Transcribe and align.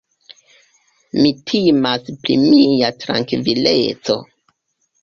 Mi 1.17 1.33
timas 1.51 2.09
pri 2.23 2.39
mia 2.47 2.93
trankvileco! 3.05 4.19